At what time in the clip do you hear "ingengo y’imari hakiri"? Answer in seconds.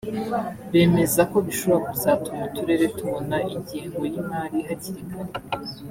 3.55-5.03